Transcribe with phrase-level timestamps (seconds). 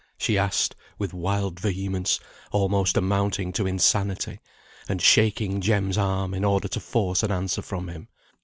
[0.17, 2.19] she asked with wild vehemence,
[2.51, 4.39] almost amounting to insanity,
[4.89, 8.07] and shaking Jem's arm in order to force an answer from him.